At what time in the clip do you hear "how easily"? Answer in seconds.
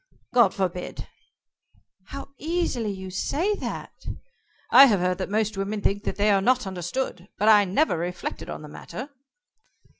2.05-2.89